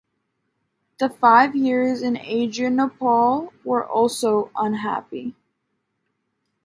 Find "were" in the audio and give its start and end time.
3.63-3.87